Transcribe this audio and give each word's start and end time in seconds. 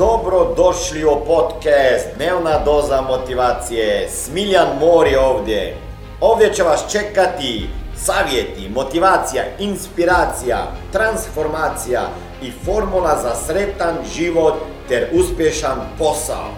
Dobro 0.00 0.54
došli 0.56 1.04
u 1.04 1.24
podcast 1.26 2.06
Dnevna 2.16 2.58
doza 2.64 3.00
motivacije. 3.00 4.08
Smiljan 4.08 4.68
Mor 4.80 5.06
je 5.06 5.20
ovdje. 5.20 5.76
Ovdje 6.20 6.54
će 6.54 6.62
vas 6.62 6.92
čekati 6.92 7.68
savjeti, 7.96 8.68
motivacija, 8.68 9.42
inspiracija, 9.58 10.58
transformacija 10.92 12.00
i 12.42 12.50
formula 12.64 13.18
za 13.22 13.34
sretan 13.34 13.96
život 14.14 14.54
ter 14.88 15.08
uspješan 15.12 15.78
posao. 15.98 16.48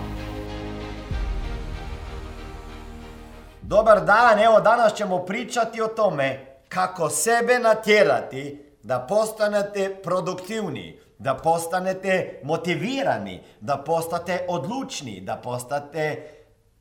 Dobar 3.63 4.05
dan, 4.05 4.39
evo 4.39 4.61
danas 4.61 4.95
ćemo 4.95 5.19
pričati 5.19 5.83
o 5.83 5.87
tome 5.87 6.47
kako 6.69 7.11
sebe 7.11 7.59
natjerati 7.59 8.73
da 8.83 9.07
postanete 9.09 9.97
produktivni, 10.03 11.01
da 11.23 11.35
postanete 11.35 12.41
motivirani, 12.43 13.41
da 13.61 13.77
postate 13.77 14.47
odlučni, 14.49 15.21
da 15.21 15.37
postate 15.37 16.29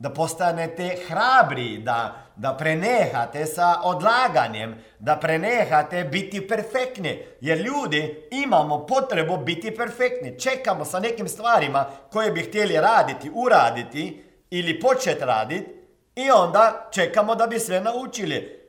da 0.01 0.09
postanete 0.09 0.97
hrabri, 1.07 1.77
da, 1.77 2.15
da 2.35 2.53
prenehate 2.53 3.45
sa 3.45 3.81
odlaganjem, 3.83 4.75
da 4.99 5.15
prenehate 5.15 6.03
biti 6.03 6.47
perfektni. 6.47 7.25
Jer 7.41 7.57
ljudi 7.57 8.27
imamo 8.31 8.85
potrebu 8.85 9.37
biti 9.37 9.75
perfektni. 9.75 10.39
Čekamo 10.39 10.85
sa 10.85 10.99
nekim 10.99 11.27
stvarima 11.27 11.85
koje 12.11 12.31
bi 12.31 12.41
htjeli 12.41 12.73
raditi, 12.73 13.31
uraditi 13.33 14.23
ili 14.49 14.79
početi 14.79 15.25
raditi 15.25 15.81
i 16.15 16.31
onda 16.31 16.89
čekamo 16.91 17.35
da 17.35 17.47
bi 17.47 17.59
sve 17.59 17.81
naučili 17.81 18.60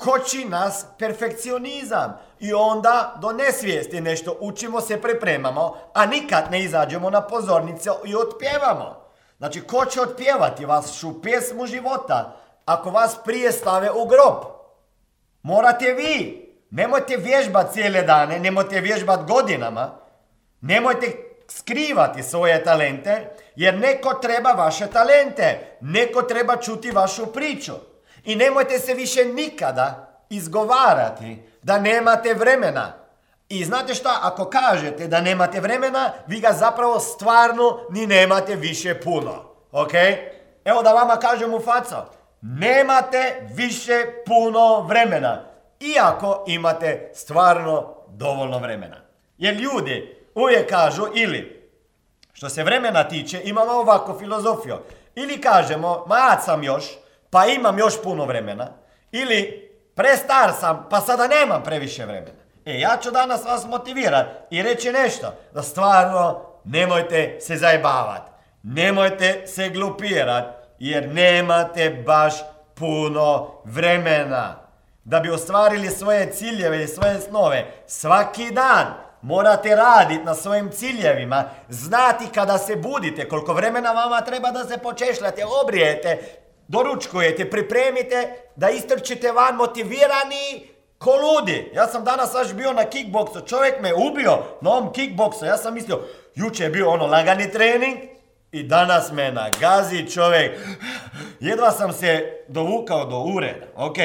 koči 0.00 0.44
nas 0.44 0.86
perfekcionizam 0.98 2.18
i 2.40 2.52
onda 2.52 3.14
do 3.20 3.32
nesvijesti 3.32 4.00
nešto 4.00 4.36
učimo 4.40 4.80
se, 4.80 5.02
pripremamo, 5.02 5.76
a 5.94 6.06
nikad 6.06 6.50
ne 6.50 6.62
izađemo 6.62 7.10
na 7.10 7.20
pozornice 7.20 7.90
i 8.04 8.16
otpjevamo. 8.16 9.06
Znači, 9.38 9.60
ko 9.60 9.84
će 9.84 10.00
otpjevati 10.00 10.66
vašu 10.66 11.22
pjesmu 11.22 11.66
života 11.66 12.36
ako 12.64 12.90
vas 12.90 13.16
prije 13.24 13.52
stave 13.52 13.90
u 13.90 14.06
grob? 14.06 14.36
Morate 15.42 15.92
vi. 15.92 16.46
Nemojte 16.70 17.16
vježbati 17.16 17.72
cijele 17.72 18.02
dane, 18.02 18.38
nemojte 18.38 18.80
vježbati 18.80 19.32
godinama, 19.32 19.90
nemojte 20.60 21.06
skrivati 21.48 22.22
svoje 22.22 22.64
talente, 22.64 23.36
jer 23.56 23.78
neko 23.78 24.14
treba 24.14 24.52
vaše 24.52 24.86
talente, 24.86 25.76
neko 25.80 26.22
treba 26.22 26.56
čuti 26.56 26.90
vašu 26.90 27.26
priču. 27.26 27.72
I 28.24 28.36
nemojte 28.36 28.78
se 28.78 28.94
više 28.94 29.24
nikada 29.24 30.10
izgovarati 30.30 31.42
da 31.62 31.78
nemate 31.78 32.34
vremena. 32.34 32.92
I 33.48 33.64
znate 33.64 33.94
šta, 33.94 34.18
ako 34.22 34.44
kažete 34.44 35.06
da 35.06 35.20
nemate 35.20 35.60
vremena, 35.60 36.10
vi 36.26 36.40
ga 36.40 36.52
zapravo 36.52 37.00
stvarno 37.00 37.80
ni 37.90 38.06
nemate 38.06 38.56
više 38.56 39.00
puno. 39.00 39.44
Ok? 39.72 39.92
Evo 40.64 40.82
da 40.82 40.92
vama 40.92 41.16
kažem 41.16 41.54
u 41.54 41.60
facu. 41.60 41.94
Nemate 42.40 43.48
više 43.54 44.04
puno 44.26 44.80
vremena. 44.80 45.42
Iako 45.80 46.44
imate 46.46 47.10
stvarno 47.14 47.94
dovoljno 48.08 48.58
vremena. 48.58 48.96
Jer 49.38 49.54
ljudi 49.54 50.24
uvijek 50.34 50.70
kažu 50.70 51.06
ili, 51.14 51.70
što 52.32 52.48
se 52.48 52.62
vremena 52.62 53.08
tiče, 53.08 53.40
imamo 53.44 53.72
ovako 53.72 54.18
filozofiju. 54.18 54.76
Ili 55.14 55.40
kažemo, 55.40 56.04
ma 56.06 56.36
sam 56.44 56.64
još, 56.64 56.84
pa 57.30 57.46
imam 57.46 57.78
još 57.78 58.02
puno 58.02 58.24
vremena. 58.24 58.68
Ili 59.12 59.70
prestar 59.94 60.52
sam, 60.60 60.86
pa 60.90 61.00
sada 61.00 61.26
nemam 61.26 61.62
previše 61.62 62.04
vremena. 62.04 62.40
E, 62.64 62.80
ja 62.80 62.98
ću 63.02 63.10
danas 63.10 63.44
vas 63.44 63.66
motivirati 63.66 64.30
i 64.50 64.62
reći 64.62 64.92
nešto, 64.92 65.34
da 65.54 65.62
stvarno 65.62 66.40
nemojte 66.64 67.36
se 67.40 67.56
zajebavati. 67.56 68.30
Nemojte 68.62 69.46
se 69.46 69.68
glupirati, 69.68 70.48
jer 70.78 71.08
nemate 71.08 71.90
baš 72.06 72.34
puno 72.74 73.50
vremena. 73.64 74.56
Da 75.04 75.20
bi 75.20 75.30
ostvarili 75.30 75.90
svoje 75.90 76.32
ciljeve 76.32 76.84
i 76.84 76.88
svoje 76.88 77.20
snove, 77.20 77.66
svaki 77.86 78.50
dan 78.50 78.86
morate 79.22 79.76
raditi 79.76 80.24
na 80.24 80.34
svojim 80.34 80.70
ciljevima, 80.70 81.44
znati 81.68 82.26
kada 82.34 82.58
se 82.58 82.76
budite, 82.76 83.28
koliko 83.28 83.52
vremena 83.52 83.92
vama 83.92 84.20
treba 84.20 84.50
da 84.50 84.64
se 84.64 84.78
počešljate, 84.78 85.44
obrijete, 85.64 86.18
doručkujete, 86.70 87.50
pripremite 87.50 88.34
da 88.56 88.70
istrčite 88.70 89.32
van 89.32 89.56
motivirani 89.56 90.68
ko 90.98 91.10
ludi. 91.10 91.70
Ja 91.74 91.86
sam 91.86 92.04
danas 92.04 92.32
baš 92.32 92.52
bio 92.52 92.72
na 92.72 92.84
kickboksu, 92.84 93.40
čovjek 93.46 93.80
me 93.80 93.94
ubio 93.94 94.38
na 94.60 94.70
ovom 94.70 94.92
kickboksu. 94.92 95.44
Ja 95.44 95.56
sam 95.56 95.74
mislio, 95.74 96.00
juče 96.34 96.64
je 96.64 96.70
bio 96.70 96.90
ono 96.90 97.06
lagani 97.06 97.50
trening 97.52 97.98
i 98.52 98.62
danas 98.62 99.12
me 99.12 99.32
nagazi 99.32 100.10
čovjek. 100.10 100.58
Jedva 101.40 101.70
sam 101.70 101.92
se 101.92 102.42
dovukao 102.48 103.04
do 103.04 103.18
ureda, 103.18 103.66
ok. 103.76 103.96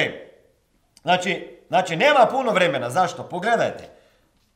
Znači, 1.02 1.60
znači, 1.68 1.96
nema 1.96 2.26
puno 2.30 2.52
vremena, 2.52 2.90
zašto? 2.90 3.22
Pogledajte. 3.22 3.84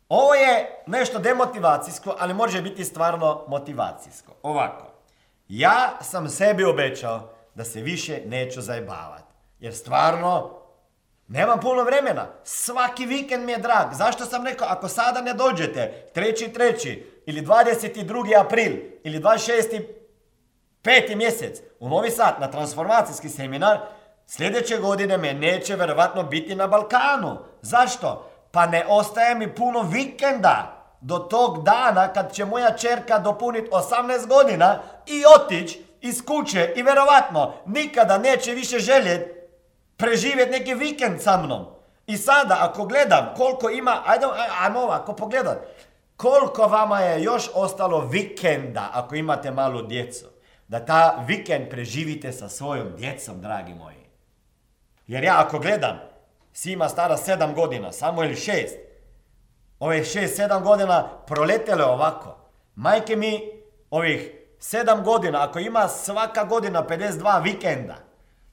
Ovo 0.08 0.34
je 0.34 0.82
nešto 0.86 1.18
demotivacijsko, 1.18 2.14
ali 2.18 2.34
može 2.34 2.62
biti 2.62 2.84
stvarno 2.84 3.44
motivacijsko. 3.48 4.32
Ovako. 4.42 4.86
Ja 5.48 5.98
sam 6.00 6.28
sebi 6.28 6.64
obećao 6.64 7.39
da 7.54 7.64
se 7.64 7.80
više 7.80 8.20
neću 8.26 8.60
zajebavati. 8.60 9.34
Jer 9.60 9.74
stvarno, 9.74 10.50
nemam 11.28 11.60
puno 11.60 11.82
vremena. 11.82 12.26
Svaki 12.44 13.06
vikend 13.06 13.44
mi 13.44 13.52
je 13.52 13.58
drag. 13.58 13.92
Zašto 13.92 14.24
sam 14.24 14.46
rekao, 14.46 14.68
ako 14.70 14.88
sada 14.88 15.20
ne 15.20 15.34
dođete, 15.34 16.10
treći, 16.14 16.52
treći, 16.52 17.22
ili 17.26 17.42
22. 17.42 18.40
april, 18.40 18.72
ili 19.04 19.20
26. 19.20 19.82
peti 20.82 21.16
mjesec 21.16 21.58
u 21.80 21.88
Novi 21.88 22.10
Sad 22.10 22.34
na 22.40 22.50
transformacijski 22.50 23.28
seminar, 23.28 23.78
sljedeće 24.26 24.76
godine 24.76 25.18
me 25.18 25.34
neće 25.34 25.76
verovatno 25.76 26.22
biti 26.22 26.54
na 26.54 26.66
Balkanu. 26.66 27.38
Zašto? 27.62 28.30
Pa 28.50 28.66
ne 28.66 28.84
ostaje 28.88 29.34
mi 29.34 29.54
puno 29.54 29.82
vikenda 29.82 30.80
do 31.00 31.18
tog 31.18 31.64
dana 31.64 32.12
kad 32.12 32.32
će 32.32 32.44
moja 32.44 32.76
čerka 32.76 33.18
dopuniti 33.18 33.70
18 33.70 34.26
godina 34.26 34.78
i 35.06 35.22
otići 35.36 35.89
iz 36.00 36.24
kuće 36.24 36.72
i 36.76 36.82
verovatno 36.82 37.54
nikada 37.66 38.18
neće 38.18 38.52
više 38.52 38.78
željeti 38.78 39.32
preživjeti 39.96 40.50
neki 40.50 40.74
vikend 40.74 41.22
sa 41.22 41.36
mnom. 41.36 41.66
I 42.06 42.16
sada 42.16 42.56
ako 42.60 42.84
gledam 42.84 43.34
koliko 43.36 43.70
ima, 43.70 44.02
ajde, 44.06 44.26
ajmo 44.60 44.80
ovako 44.80 45.12
pogledat, 45.12 45.58
koliko 46.16 46.66
vama 46.66 47.00
je 47.00 47.22
još 47.22 47.50
ostalo 47.54 48.00
vikenda 48.00 48.90
ako 48.92 49.14
imate 49.14 49.50
malu 49.50 49.82
djecu. 49.82 50.26
Da 50.68 50.84
ta 50.84 51.24
vikend 51.26 51.70
preživite 51.70 52.32
sa 52.32 52.48
svojom 52.48 52.96
djecom, 52.96 53.40
dragi 53.40 53.74
moji. 53.74 54.06
Jer 55.06 55.24
ja 55.24 55.40
ako 55.40 55.58
gledam, 55.58 56.10
Sima 56.52 56.88
stara 56.88 57.16
sedam 57.16 57.54
godina, 57.54 57.92
samo 57.92 58.24
ili 58.24 58.36
šest. 58.36 58.76
Ove 59.78 60.04
šest, 60.04 60.36
sedam 60.36 60.64
godina 60.64 61.08
proletele 61.26 61.84
ovako. 61.84 62.36
Majke 62.74 63.16
mi 63.16 63.40
ovih 63.90 64.32
sedam 64.60 65.04
godina, 65.04 65.44
ako 65.44 65.58
ima 65.58 65.88
svaka 65.88 66.44
godina 66.44 66.86
52 66.88 67.42
vikenda, 67.42 67.96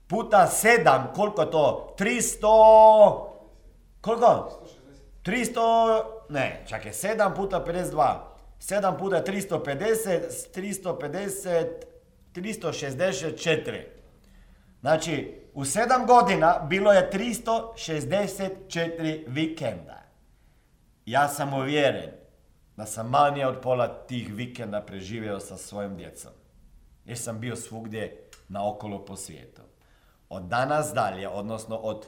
puta 0.07 0.47
sedam, 0.47 1.12
koliko 1.16 1.41
je 1.41 1.51
to? 1.51 1.95
300... 2.00 3.28
Koliko? 4.01 4.62
300... 5.23 6.03
Ne, 6.29 6.63
čak 6.67 6.85
je 6.85 6.94
7 6.94 7.35
puta 7.35 7.63
52. 7.67 8.16
7 8.59 8.97
puta 8.97 9.23
350, 9.23 10.22
350, 10.56 11.67
364. 12.35 13.84
Znači, 14.81 15.41
u 15.53 15.62
7 15.62 16.07
godina 16.07 16.59
bilo 16.69 16.94
je 16.94 17.09
364 17.13 19.23
vikenda. 19.28 20.01
Ja 21.06 21.28
sam 21.28 21.53
uvjeren 21.53 22.26
da 22.77 22.85
sam 22.85 23.09
manje 23.09 23.45
od 23.45 23.61
pola 23.61 23.87
tih 23.87 24.34
vikenda 24.34 24.81
preživio 24.81 25.40
sa 25.40 25.57
svojom 25.57 25.97
djecom. 25.97 26.31
Jer 27.05 27.17
sam 27.17 27.40
bio 27.40 27.55
svugdje 27.55 28.29
naokolo 28.47 29.05
po 29.05 29.16
svijetu. 29.16 29.61
Od 30.29 30.43
danas 30.43 30.93
dalje, 30.93 31.29
odnosno 31.29 31.75
od 31.75 32.07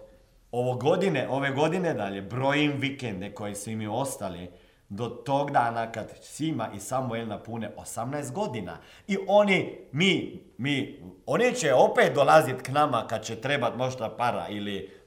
ovo 0.52 0.76
godine, 0.76 1.28
ove 1.30 1.52
godine 1.52 1.94
dalje, 1.94 2.22
brojim 2.22 2.74
vikende 2.78 3.34
koji 3.34 3.56
su 3.56 3.72
mi 3.72 3.88
ostali 3.88 4.52
do 4.90 5.06
tog 5.06 5.52
dana 5.52 5.92
kad 5.92 6.12
Sima 6.22 6.70
i 6.76 6.80
Samuel 6.80 7.28
napune 7.28 7.72
18 7.78 8.32
godina. 8.32 8.78
I 9.08 9.18
oni, 9.28 9.88
mi, 9.92 10.44
mi, 10.58 11.04
oni 11.26 11.56
će 11.56 11.74
opet 11.74 12.16
dolaziti 12.16 12.64
k 12.64 12.70
nama 12.70 13.08
kad 13.08 13.24
će 13.24 13.36
trebat 13.36 13.76
možda 13.78 14.16
para 14.18 14.48
ili 14.50 14.99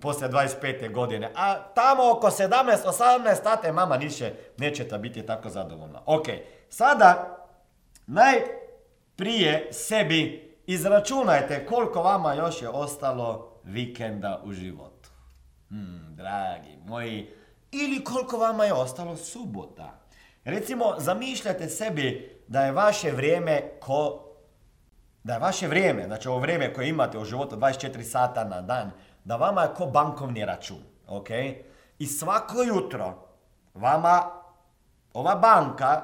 poslije 0.00 0.30
25. 0.30 0.92
godine, 0.92 1.30
a 1.34 1.54
tamo 1.74 2.10
oko 2.10 2.26
17-18 2.26 3.42
tate 3.42 3.72
mama 3.72 3.96
niše, 3.96 4.32
nećete 4.58 4.98
biti 4.98 5.26
tako 5.26 5.48
zadovoljna. 5.48 6.00
Ok, 6.06 6.26
sada 6.68 7.38
najprije 8.06 9.72
sebi 9.72 10.54
izračunajte 10.66 11.66
koliko 11.66 12.02
vama 12.02 12.34
još 12.34 12.62
je 12.62 12.68
ostalo 12.68 13.60
vikenda 13.64 14.42
u 14.44 14.52
životu. 14.52 15.08
Hmm, 15.68 16.14
dragi 16.16 16.78
moji, 16.86 17.30
ili 17.72 18.04
koliko 18.04 18.38
vama 18.38 18.64
je 18.64 18.72
ostalo 18.72 19.16
subota. 19.16 20.00
Recimo, 20.44 20.94
zamišljate 20.98 21.68
sebi 21.68 22.38
da 22.48 22.64
je 22.64 22.72
vaše 22.72 23.10
vrijeme 23.10 23.62
ko... 23.80 24.20
Da 25.22 25.32
je 25.32 25.38
vaše 25.38 25.68
vrijeme, 25.68 26.06
znači 26.06 26.28
ovo 26.28 26.38
vrijeme 26.38 26.74
koje 26.74 26.88
imate 26.88 27.18
u 27.18 27.24
životu 27.24 27.56
24 27.56 28.02
sata 28.02 28.44
na 28.44 28.62
dan, 28.62 28.90
da 29.24 29.36
vama 29.36 29.62
je 29.62 29.74
ko 29.74 29.86
bankovni 29.86 30.44
račun, 30.44 30.82
ok? 31.08 31.30
I 31.98 32.06
svako 32.06 32.62
jutro 32.62 33.14
vama 33.74 34.30
ova 35.14 35.34
banka 35.34 36.02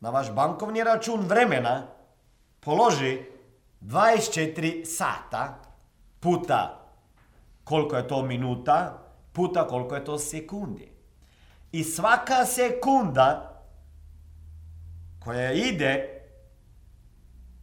na 0.00 0.10
vaš 0.10 0.32
bankovni 0.32 0.84
račun 0.84 1.20
vremena 1.20 1.82
položi 2.60 3.22
24 3.80 4.84
sata 4.84 5.54
puta 6.20 6.80
koliko 7.64 7.96
je 7.96 8.08
to 8.08 8.22
minuta, 8.22 8.98
puta 9.32 9.68
koliko 9.68 9.94
je 9.94 10.04
to 10.04 10.18
sekundi. 10.18 10.92
I 11.72 11.84
svaka 11.84 12.44
sekunda 12.44 13.50
koja 15.24 15.52
ide, 15.52 16.22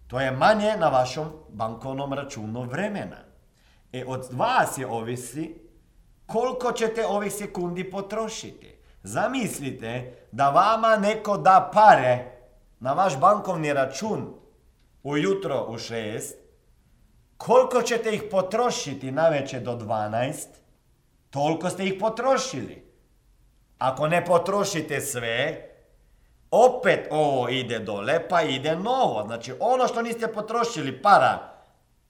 to 0.07 0.19
je 0.19 0.31
manje 0.31 0.77
na 0.77 0.89
vašom 0.89 1.27
bankovnom 1.50 2.13
računu 2.13 2.63
vremena. 2.63 3.31
E 3.93 4.05
od 4.07 4.27
vas 4.31 4.77
je 4.77 4.88
ovisi 4.88 5.55
koliko 6.25 6.71
ćete 6.71 7.05
ovih 7.05 7.33
sekundi 7.33 7.91
potrošiti. 7.91 8.77
Zamislite 9.03 10.13
da 10.31 10.49
vama 10.49 10.97
neko 10.97 11.38
da 11.38 11.71
pare 11.73 12.31
na 12.79 12.93
vaš 12.93 13.19
bankovni 13.19 13.73
račun 13.73 14.33
ujutro 15.03 15.65
u 15.69 15.73
6, 15.73 16.21
koliko 17.38 17.81
ćete 17.81 18.15
ih 18.15 18.23
potrošiti 18.31 19.11
na 19.11 19.29
večer 19.29 19.61
do 19.61 19.71
12, 19.71 20.45
toliko 21.29 21.69
ste 21.69 21.85
ih 21.85 21.93
potrošili. 21.99 22.91
Ako 23.77 24.07
ne 24.07 24.25
potrošite 24.25 25.01
sve, 25.01 25.69
opet 26.51 27.07
ovo 27.11 27.49
ide 27.49 27.79
dole, 27.79 28.29
pa 28.29 28.41
ide 28.41 28.75
novo. 28.75 29.23
Znači, 29.25 29.53
ono 29.59 29.88
što 29.88 30.01
niste 30.01 30.27
potrošili 30.27 31.01
para 31.01 31.50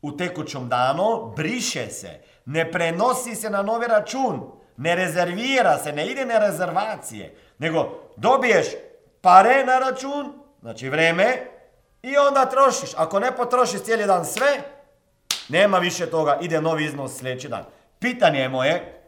u 0.01 0.17
tekućom 0.17 0.69
danu, 0.69 1.33
briše 1.35 1.87
se. 1.87 2.21
Ne 2.45 2.71
prenosi 2.71 3.35
se 3.35 3.49
na 3.49 3.61
novi 3.61 3.87
račun. 3.87 4.51
Ne 4.77 4.95
rezervira 4.95 5.77
se, 5.77 5.91
ne 5.91 6.07
ide 6.07 6.25
na 6.25 6.37
rezervacije. 6.37 7.35
Nego 7.57 7.99
dobiješ 8.17 8.65
pare 9.21 9.65
na 9.65 9.79
račun, 9.79 10.33
znači 10.61 10.89
vreme, 10.89 11.47
i 12.01 12.17
onda 12.17 12.45
trošiš. 12.45 12.89
Ako 12.97 13.19
ne 13.19 13.35
potrošiš 13.35 13.81
cijeli 13.81 14.05
dan 14.05 14.25
sve, 14.25 14.63
nema 15.49 15.77
više 15.77 16.05
toga, 16.05 16.37
ide 16.41 16.61
novi 16.61 16.85
iznos 16.85 17.17
sljedeći 17.17 17.49
dan. 17.49 17.65
Pitanje 17.99 18.39
je 18.39 18.49
moje, 18.49 19.03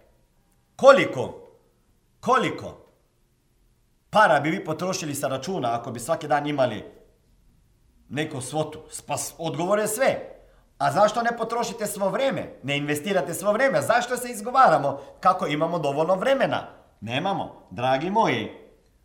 koliko, 0.75 1.47
koliko 2.19 2.85
para 4.09 4.39
bi 4.39 4.49
vi 4.49 4.65
potrošili 4.65 5.15
sa 5.15 5.27
računa 5.27 5.75
ako 5.79 5.91
bi 5.91 5.99
svaki 5.99 6.27
dan 6.27 6.47
imali 6.47 6.83
neku 8.09 8.41
svotu? 8.41 8.83
Pa 9.07 9.15
odgovor 9.37 9.87
sve. 9.87 10.32
A 10.77 10.91
zašto 10.91 11.21
ne 11.21 11.37
potrošite 11.37 11.87
svo 11.87 12.09
vrijeme? 12.09 12.59
Ne 12.63 12.77
investirate 12.77 13.33
svo 13.33 13.51
vrijeme? 13.51 13.81
Zašto 13.81 14.17
se 14.17 14.29
izgovaramo 14.29 14.99
kako 15.19 15.47
imamo 15.47 15.79
dovoljno 15.79 16.15
vremena? 16.15 16.67
Nemamo. 17.01 17.67
Dragi 17.69 18.09
moji, 18.09 18.51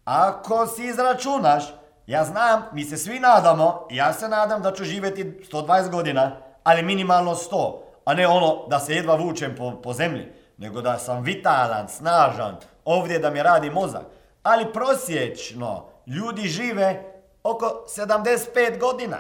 ako 0.05 0.67
si 0.67 0.85
izračunaš, 0.85 1.65
ja 2.07 2.25
znam, 2.25 2.63
mi 2.73 2.85
se 2.85 2.97
svi 2.97 3.21
nadamo, 3.21 3.87
ja 3.91 4.13
se 4.13 4.29
nadam 4.29 4.63
da 4.63 4.73
ću 4.73 4.85
živjeti 4.85 5.25
120 5.53 5.91
godina, 5.91 6.37
ali 6.65 6.83
minimalno 6.83 7.35
100, 7.35 7.79
a 8.05 8.15
ne 8.15 8.27
ono 8.29 8.67
da 8.69 8.79
se 8.79 8.95
jedva 8.95 9.15
vučem 9.15 9.55
po, 9.57 9.81
po 9.83 9.93
zemlji, 9.93 10.33
nego 10.59 10.81
da 10.81 10.99
sam 10.99 11.23
vitalan, 11.23 11.89
snažan, 11.89 12.57
ovdje 12.85 13.19
da 13.19 13.31
mi 13.31 13.43
radi 13.43 13.71
mozak. 13.71 14.03
Ali 14.43 14.73
prosječno 14.73 15.87
ljudi 16.07 16.43
žive 16.43 17.03
oko 17.43 17.87
75 17.99 18.81
godina. 18.81 19.19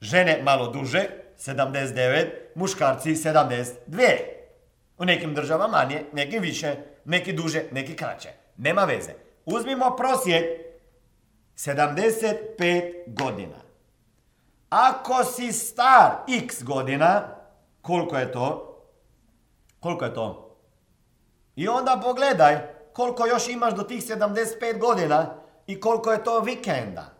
Žene 0.00 0.40
malo 0.42 0.66
duže, 0.66 1.08
79, 1.38 2.26
muškarci 2.54 3.14
72. 3.14 3.74
U 4.98 5.04
nekim 5.04 5.34
državama 5.34 5.78
manje, 5.78 6.04
nekim 6.12 6.42
više, 6.42 6.76
neki 7.04 7.32
duže, 7.32 7.62
neki 7.72 7.96
kraće. 7.96 8.28
Nema 8.56 8.84
veze. 8.84 9.12
Uzmimo 9.44 9.96
prosjek 9.96 10.44
75 11.56 12.92
godina. 13.06 13.56
Ako 14.70 15.24
si 15.24 15.52
star 15.52 16.10
x 16.42 16.62
godina, 16.62 17.28
koliko 17.82 18.16
je 18.16 18.32
to? 18.32 18.70
Koliko 19.80 20.04
je 20.04 20.14
to? 20.14 20.56
I 21.56 21.68
onda 21.68 22.00
pogledaj 22.04 22.74
koliko 22.92 23.26
još 23.26 23.48
imaš 23.48 23.74
do 23.74 23.82
tih 23.82 24.02
75 24.02 24.78
godina 24.78 25.34
i 25.66 25.80
koliko 25.80 26.12
je 26.12 26.24
to 26.24 26.40
vikenda. 26.40 27.13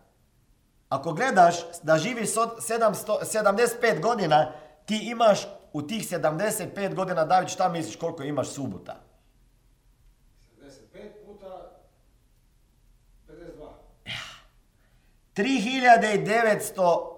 Ako 0.95 1.13
gledaš 1.13 1.55
da 1.83 1.99
živiš 1.99 2.29
75 2.31 4.01
godina, 4.01 4.53
ti 4.87 4.99
imaš 5.11 5.39
u 5.73 5.83
tih 5.83 6.03
75 6.11 6.95
godina, 6.95 7.25
David, 7.25 7.49
šta 7.49 7.69
misliš 7.69 7.97
koliko 7.97 8.23
imaš 8.23 8.49
subota? 8.49 8.97
75 10.59 11.27
puta 11.27 11.47
52. 13.29 13.69
3900 15.35 17.15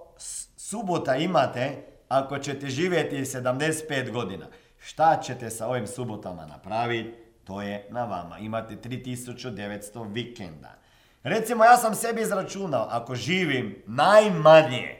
subota 0.57 1.15
imate 1.15 1.83
ako 2.09 2.37
ćete 2.39 2.67
živjeti 2.67 3.15
75 3.15 4.11
godina. 4.11 4.45
Šta 4.79 5.19
ćete 5.23 5.49
sa 5.49 5.67
ovim 5.67 5.87
subotama 5.87 6.45
napraviti? 6.45 7.17
To 7.43 7.61
je 7.61 7.87
na 7.89 8.05
vama. 8.05 8.37
Imate 8.39 8.75
3900 8.75 10.13
vikenda. 10.13 10.86
Recimo, 11.23 11.63
ja 11.63 11.77
sam 11.77 11.95
sebi 11.95 12.21
izračunao, 12.21 12.87
ako 12.89 13.15
živim 13.15 13.83
najmanje 13.85 14.95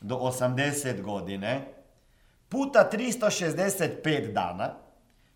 do 0.00 0.14
80 0.14 1.02
godine, 1.02 1.74
puta 2.48 2.90
365 2.92 4.32
dana, 4.32 4.74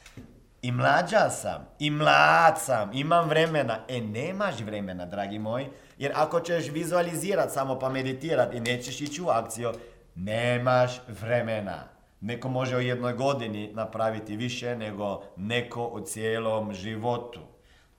I 0.63 0.73
mlađa 0.73 1.31
sam, 1.31 1.69
i 1.79 1.91
mlad 1.91 2.61
sam, 2.61 2.91
imam 2.93 3.29
vremena. 3.29 3.79
E, 3.89 4.01
nemaš 4.01 4.61
vremena, 4.61 5.07
dragi 5.07 5.39
moji. 5.39 5.67
Jer 5.99 6.13
ako 6.15 6.41
ćeš 6.41 6.69
vizualizirati 6.69 7.53
samo 7.53 7.79
pa 7.79 7.89
meditirati 7.89 8.57
i 8.57 8.61
nećeš 8.61 9.01
ići 9.01 9.23
u 9.23 9.29
akciju, 9.29 9.73
nemaš 10.15 11.01
vremena. 11.21 11.85
Neko 12.21 12.49
može 12.49 12.77
u 12.77 12.81
jednoj 12.81 13.13
godini 13.13 13.73
napraviti 13.75 14.37
više 14.37 14.77
nego 14.77 15.23
neko 15.37 15.87
u 15.87 16.01
cijelom 16.01 16.75
životu. 16.75 17.41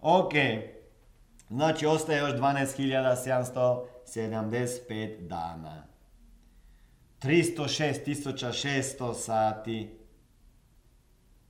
Ok, 0.02 0.34
znači 1.50 1.86
ostaje 1.86 2.20
još 2.20 2.32
12.775 2.32 5.28
dana. 5.28 5.84
306.600 7.22 9.14
sati 9.14 10.03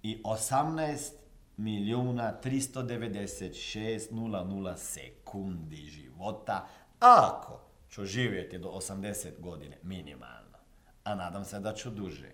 i 0.03 0.21
18 0.23 1.11
milijuna 1.57 2.33
396 2.43 4.77
sekundi 4.77 5.75
života 5.75 6.67
ako 6.99 7.59
ću 7.89 8.05
živjeti 8.05 8.57
do 8.57 8.69
80 8.69 9.39
godine 9.39 9.77
minimalno. 9.83 10.57
A 11.03 11.15
nadam 11.15 11.45
se 11.45 11.59
da 11.59 11.73
ću 11.73 11.89
duže. 11.89 12.31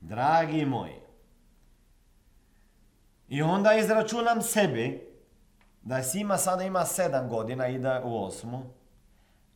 Dragi 0.00 0.64
moji, 0.64 1.00
i 3.28 3.42
onda 3.42 3.74
izračunam 3.74 4.42
sebi 4.42 5.14
da 5.82 6.02
Sima 6.02 6.36
sada 6.36 6.64
ima 6.64 6.80
7 6.80 7.28
godina, 7.28 7.68
ide 7.68 8.00
u 8.04 8.24
osmu. 8.24 8.62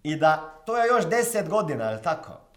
I 0.02 0.16
da 0.16 0.62
to 0.66 0.76
je 0.76 0.88
još 0.88 1.04
10 1.04 1.48
godina, 1.48 1.84
je 1.84 2.02
tako? 2.02 2.47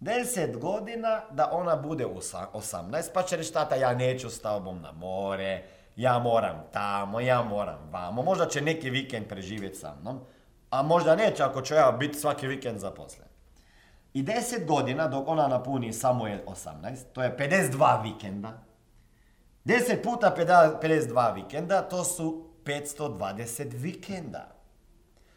10 0.00 0.58
godina 0.58 1.20
da 1.30 1.50
ona 1.52 1.76
bude 1.76 2.06
18, 2.06 3.12
pa 3.14 3.22
će 3.22 3.36
reći 3.36 3.52
tata 3.52 3.74
ja 3.74 3.94
neću 3.94 4.30
s 4.30 4.40
tobom 4.40 4.80
na 4.80 4.92
more, 4.92 5.62
ja 5.96 6.18
moram 6.18 6.64
tamo, 6.72 7.20
ja 7.20 7.42
moram 7.42 7.88
vamo, 7.92 8.22
možda 8.22 8.46
će 8.46 8.60
neki 8.60 8.90
vikend 8.90 9.26
preživjeti 9.28 9.78
sa 9.78 9.94
mnom, 10.00 10.20
A 10.70 10.82
možda 10.82 11.16
neće 11.16 11.42
ako 11.42 11.62
ću 11.62 11.74
ja 11.74 11.92
biti 11.92 12.18
svaki 12.18 12.46
vikend 12.46 12.78
zaposlen. 12.78 13.28
I 14.14 14.22
10 14.22 14.66
godina 14.66 15.08
dok 15.08 15.28
ona 15.28 15.48
napuni 15.48 15.92
Samuel 15.92 16.38
18, 16.46 17.04
to 17.12 17.22
je 17.22 17.36
52 17.36 18.02
vikenda. 18.02 18.52
10 19.64 20.02
puta 20.02 20.34
52 20.82 21.34
vikenda, 21.34 21.82
to 21.82 22.04
su 22.04 22.50
520 22.64 23.74
vikenda. 23.74 24.48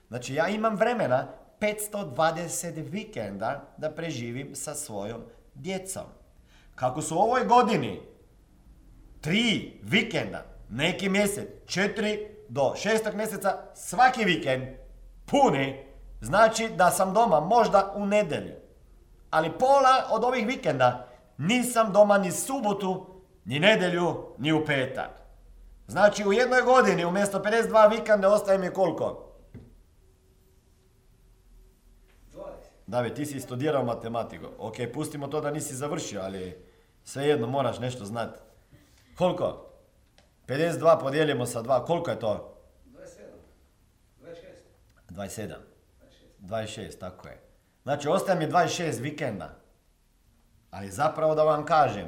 Znači 0.08 0.34
ja 0.34 0.48
imam 0.48 0.75
vremena 0.75 1.27
520 1.62 2.89
vikenda 2.89 3.74
da 3.77 3.91
preživim 3.91 4.56
sa 4.56 4.75
svojom 4.75 5.22
djecom. 5.53 6.03
Kako 6.75 7.01
su 7.01 7.15
u 7.15 7.20
ovoj 7.20 7.46
godini 7.46 8.01
tri 9.22 9.80
vikenda, 9.84 10.46
neki 10.70 11.10
mjesec, 11.10 11.48
četiri 11.65 12.27
do 12.50 12.74
šestog 12.75 13.15
mjeseca, 13.15 13.58
svaki 13.75 14.25
vikend 14.25 14.63
puni, 15.25 15.86
znači 16.22 16.70
da 16.77 16.91
sam 16.91 17.13
doma 17.13 17.39
možda 17.39 17.94
u 17.96 18.06
nedelju. 18.06 18.56
Ali 19.30 19.58
pola 19.60 20.08
od 20.10 20.24
ovih 20.24 20.48
vikenda 20.48 21.08
nisam 21.38 21.94
doma 21.94 22.18
ni 22.18 22.32
subotu, 22.32 23.22
ni 23.46 23.60
nedelju, 23.60 24.36
ni 24.38 24.53
u 24.53 24.65
petak. 24.65 25.10
Znači 25.88 26.27
u 26.27 26.34
jednoj 26.34 26.62
godini 26.62 27.06
umjesto 27.06 27.39
52 27.39 27.89
vikenda 27.89 28.30
ostaje 28.30 28.58
mi 28.58 28.70
koliko? 28.70 29.30
David, 32.88 33.13
ti 33.13 33.25
si 33.25 33.39
studirao 33.39 33.83
matematiku. 33.83 34.45
Ok, 34.59 34.75
pustimo 34.93 35.27
to 35.27 35.41
da 35.41 35.51
nisi 35.51 35.75
završio, 35.75 36.21
ali 36.21 36.65
svejedno 37.03 37.47
moraš 37.47 37.79
nešto 37.79 38.05
znati. 38.05 38.39
Koliko? 39.17 39.71
52 40.47 41.00
podijelimo 41.00 41.45
sa 41.45 41.63
2, 41.63 41.85
koliko 41.85 42.11
je 42.11 42.19
to? 42.19 42.57
27. 42.85 44.35
26. 45.09 45.09
27. 45.09 45.55
26, 46.41 47.00
tako 47.00 47.27
je. 47.27 47.41
Znači, 47.83 48.07
ostaje 48.07 48.39
mi 48.39 48.53
26 48.53 49.01
vikenda. 49.01 49.50
Ali 50.71 50.91
zapravo 50.91 51.35
da 51.35 51.43
vam 51.43 51.65
kažem, 51.65 52.07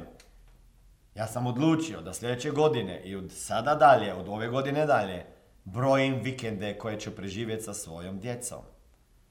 ja 1.14 1.26
sam 1.26 1.46
odlučio 1.46 2.00
da 2.00 2.12
sljedeće 2.12 2.50
godine 2.50 3.02
i 3.04 3.16
od 3.16 3.32
sada 3.32 3.74
dalje, 3.74 4.14
od 4.14 4.28
ove 4.28 4.48
godine 4.48 4.86
dalje, 4.86 5.26
brojim 5.64 6.20
vikende 6.22 6.78
koje 6.78 7.00
ću 7.00 7.16
preživjeti 7.16 7.62
sa 7.62 7.74
svojom 7.74 8.18
djecom. 8.18 8.73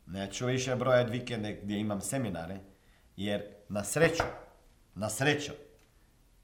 Neću 0.05 0.45
više 0.45 0.75
brojati 0.75 1.12
vikende 1.12 1.60
gdje 1.63 1.79
imam 1.79 2.01
seminare, 2.01 2.60
jer 3.15 3.43
na 3.69 3.83
sreću, 3.83 4.24
na 4.95 5.10
sreću, 5.10 5.51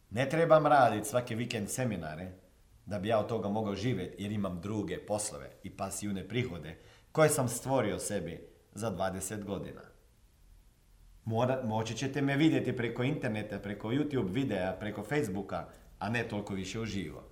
ne 0.09 0.29
trebam 0.29 0.67
raditi 0.67 1.09
svaki 1.09 1.35
vikend 1.35 1.69
seminare 1.69 2.31
da 2.85 2.99
bi 2.99 3.07
ja 3.07 3.19
od 3.19 3.27
toga 3.27 3.49
mogao 3.49 3.75
živjeti 3.75 4.23
jer 4.23 4.31
imam 4.31 4.61
druge 4.61 4.97
poslove 4.97 5.49
i 5.63 5.69
pasivne 5.69 6.27
prihode 6.27 6.77
koje 7.11 7.29
sam 7.29 7.47
stvorio 7.47 7.99
sebi 7.99 8.47
za 8.73 8.91
20 8.91 9.43
godina. 9.43 9.81
Mora, 11.25 11.61
moći 11.63 11.97
ćete 11.97 12.21
me 12.21 12.37
vidjeti 12.37 12.77
preko 12.77 13.03
interneta, 13.03 13.59
preko 13.59 13.87
YouTube 13.87 14.33
videa, 14.33 14.77
preko 14.79 15.03
Facebooka, 15.03 15.67
a 15.99 16.09
ne 16.09 16.27
toliko 16.27 16.53
više 16.53 16.79
uživo. 16.79 17.23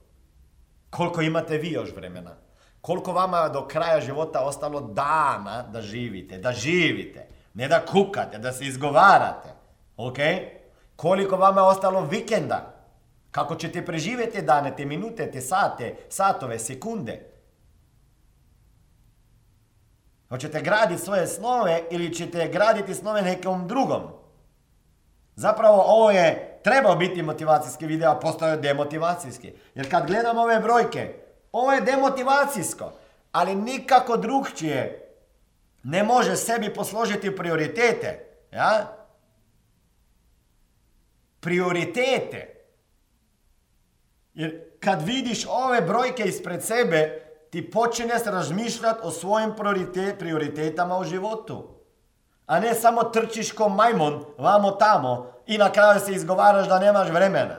Koliko 0.89 1.21
imate 1.21 1.57
vi 1.57 1.71
još 1.71 1.95
vremena? 1.95 2.35
Koliko 2.81 3.13
vama 3.13 3.49
do 3.49 3.67
kraja 3.67 4.01
života 4.01 4.41
ostalo 4.41 4.81
dana 4.81 5.63
da 5.71 5.81
živite, 5.81 6.37
da 6.37 6.51
živite, 6.51 7.27
ne 7.53 7.67
da 7.67 7.85
kukate, 7.85 8.37
da 8.37 8.51
se 8.51 8.65
izgovarate, 8.65 9.49
ok? 9.97 10.17
Koliko 10.95 11.37
vama 11.37 11.63
ostalo 11.63 12.01
vikenda? 12.01 12.73
Kako 13.31 13.55
ćete 13.55 13.85
preživjeti 13.85 14.41
dane, 14.41 14.75
te 14.75 14.85
minute, 14.85 15.31
te 15.31 15.41
sate, 15.41 15.95
satove, 16.09 16.59
sekunde? 16.59 17.33
Hoćete 20.29 20.61
graditi 20.61 21.01
svoje 21.01 21.27
snove 21.27 21.81
ili 21.91 22.13
ćete 22.13 22.47
graditi 22.47 22.93
snove 22.93 23.21
nekom 23.21 23.67
drugom? 23.67 24.01
Zapravo 25.35 25.83
ovo 25.87 26.11
je 26.11 26.59
trebao 26.63 26.95
biti 26.95 27.21
motivacijski 27.21 27.85
video, 27.85 28.11
a 28.11 28.19
postao 28.19 28.49
je 28.49 28.57
demotivacijski. 28.57 29.53
Jer 29.75 29.91
kad 29.91 30.07
gledam 30.07 30.37
ove 30.37 30.59
brojke, 30.59 31.13
ovo 31.57 31.73
je 31.73 31.81
demotivacijsko, 31.81 32.91
ali 33.31 33.55
nikako 33.55 34.17
drugčije 34.17 35.13
ne 35.83 36.03
može 36.03 36.35
sebi 36.35 36.73
posložiti 36.73 37.35
prioritete. 37.35 38.25
Ja? 38.51 38.93
Prioritete. 41.39 42.53
Jer 44.33 44.63
kad 44.79 45.01
vidiš 45.01 45.45
ove 45.49 45.81
brojke 45.81 46.23
ispred 46.23 46.63
sebe, 46.63 47.21
ti 47.49 47.71
počinješ 47.71 48.25
razmišljati 48.25 48.99
o 49.03 49.11
svojim 49.11 49.53
prioritetama 50.19 50.97
u 50.97 51.03
životu. 51.03 51.77
A 52.45 52.59
ne 52.59 52.73
samo 52.73 53.03
trčiš 53.03 53.51
ko 53.51 53.69
majmun, 53.69 54.25
vamo 54.37 54.71
tamo 54.71 55.33
i 55.47 55.57
na 55.57 55.71
kraju 55.71 55.99
se 55.99 56.11
izgovaraš 56.11 56.67
da 56.67 56.79
nemaš 56.79 57.09
vremena. 57.09 57.55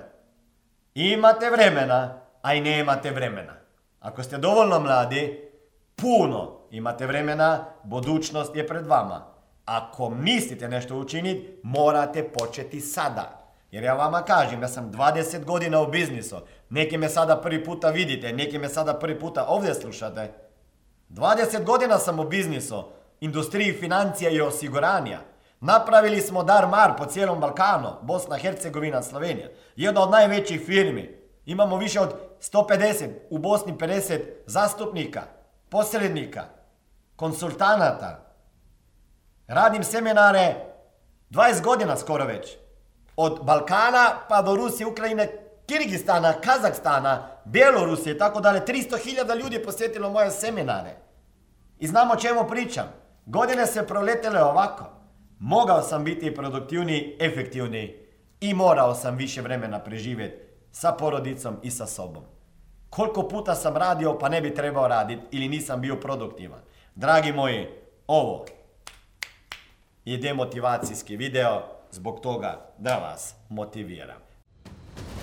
Imate 0.95 1.51
vremena, 1.51 2.21
a 2.43 2.55
i 2.55 2.61
nemate 2.61 3.11
vremena. 3.11 3.58
Ako 4.01 4.23
ste 4.23 4.39
dovoljno 4.39 4.81
mladi, 4.81 5.51
puno 5.97 6.59
imate 6.71 7.07
vremena, 7.07 7.65
budućnost 7.85 8.57
je 8.57 8.67
pred 8.67 8.87
vama. 8.87 9.27
Ako 9.65 10.11
mislite 10.11 10.69
nešto 10.69 10.97
učiniti, 10.97 11.61
morate 11.63 12.29
početi 12.29 12.81
sada. 12.81 13.39
Jer 13.71 13.85
ja 13.85 13.95
vama 13.95 14.23
kažem, 14.23 14.63
ja 14.63 14.69
sam 14.69 14.93
20 14.93 15.45
godina 15.45 15.81
u 15.81 15.91
biznisu. 15.91 16.37
Neki 16.71 16.99
me 16.99 17.09
sada 17.09 17.37
prvi 17.37 17.65
puta 17.65 17.91
vidite, 17.91 18.33
neki 18.33 18.59
me 18.59 18.69
sada 18.69 18.95
prvi 18.95 19.19
puta 19.19 19.47
ovdje 19.49 19.75
slušate. 19.75 20.33
20 21.11 21.65
godina 21.65 21.99
sam 21.99 22.21
u 22.21 22.25
biznisu, 22.25 22.85
industriji 23.21 23.73
financija 23.73 24.31
i 24.31 24.41
osiguranja. 24.41 25.21
Napravili 25.61 26.21
smo 26.21 26.45
dar 26.45 26.69
mar 26.69 26.93
po 26.99 27.05
cijelom 27.05 27.41
Balkanu, 27.41 27.89
Bosna, 28.03 28.37
Hercegovina, 28.37 29.03
Slovenija. 29.03 29.49
Jedna 29.77 30.03
od 30.03 30.11
najvećih 30.11 30.63
firmi. 30.67 31.19
Imamo 31.49 31.77
više 31.77 32.01
od 32.01 32.15
150, 32.53 33.09
u 33.31 33.39
Bosni 33.39 33.73
50 33.73 34.21
zastupnika, 34.47 35.23
posrednika, 35.69 36.45
konsultanata. 37.17 38.35
Radim 39.47 39.85
seminare 39.85 40.55
20 41.31 41.63
godina 41.63 41.97
skoro 41.97 42.25
već. 42.25 42.57
Od 43.17 43.45
Balkana 43.45 44.11
pa 44.29 44.43
do 44.43 44.57
Rusije, 44.57 44.87
Ukrajine, 44.87 45.29
Kirgistana, 45.67 46.33
Kazakstana, 46.33 47.29
Bjelorusije, 47.45 48.19
tako 48.19 48.41
dalje. 48.41 48.61
300.000 48.61 49.41
ljudi 49.43 49.57
je 49.57 49.65
posjetilo 49.65 50.11
moje 50.11 50.31
seminare. 50.31 50.97
I 51.79 51.87
znamo 51.87 52.13
o 52.15 52.17
čemu 52.17 52.49
pričam. 52.49 52.93
Godine 53.27 53.67
se 53.67 53.87
proletele 53.87 54.43
ovako. 54.43 54.85
Mogao 55.39 55.83
sam 55.83 56.05
biti 56.05 56.35
produktivniji, 56.35 57.17
efektivniji 57.21 58.07
i 58.41 58.55
morao 58.55 58.95
sam 58.95 59.17
više 59.17 59.41
vremena 59.41 59.79
preživjeti 59.79 60.48
sa 60.73 60.93
porodicom 60.93 61.57
i 61.63 61.71
sa 61.71 61.87
sobom. 61.87 62.23
Koliko 62.91 63.29
puta 63.29 63.55
sam 63.55 63.77
radio 63.77 64.19
pa 64.19 64.29
ne 64.29 64.41
bi 64.41 64.55
trebao 64.55 64.89
raditi 64.89 65.23
ili 65.31 65.49
nisam 65.49 65.81
bio 65.81 65.97
produktivan. 65.97 66.61
Dragi 66.95 67.33
moji, 67.33 67.67
ovo 68.07 68.45
je 70.05 70.17
demotivacijski 70.17 71.17
video 71.17 71.63
zbog 71.91 72.21
toga 72.21 72.73
da 72.79 72.97
vas 72.97 73.35
motiviram. 73.49 74.29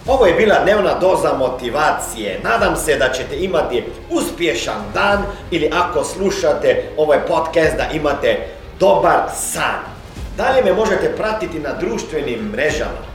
Ovo 0.08 0.26
je 0.26 0.34
bila 0.34 0.64
dnevna 0.64 1.00
doza 1.00 1.34
motivacije. 1.34 2.40
Nadam 2.44 2.76
se 2.76 2.98
da 2.98 3.12
ćete 3.14 3.44
imati 3.44 3.84
uspješan 4.12 4.82
dan 4.94 5.24
ili 5.52 5.70
ako 5.74 6.04
slušate 6.04 6.94
ovaj 6.98 7.20
podcast 7.28 7.78
da 7.78 7.90
imate 7.94 8.48
dobar 8.80 9.30
san. 9.36 9.80
Dalje 10.38 10.64
me 10.64 10.74
možete 10.74 11.16
pratiti 11.18 11.60
na 11.60 11.74
društvenim 11.74 12.40
mrežama 12.40 13.15